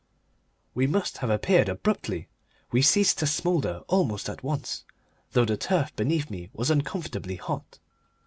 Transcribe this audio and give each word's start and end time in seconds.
We 0.73 0.87
must 0.87 1.19
have 1.19 1.29
appeared 1.29 1.69
abruptly. 1.69 2.27
We 2.71 2.81
ceased 2.81 3.19
to 3.19 3.27
smoulder 3.27 3.81
almost 3.87 4.29
at 4.29 4.41
once, 4.43 4.83
though 5.33 5.45
the 5.45 5.57
turf 5.57 5.95
beneath 5.95 6.27
me 6.27 6.49
was 6.53 6.71
uncomfortably 6.71 7.35
hot. 7.35 7.77